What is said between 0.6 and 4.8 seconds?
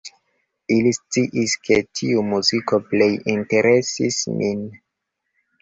Ili sciis, ke tiu muziko plej interesis min.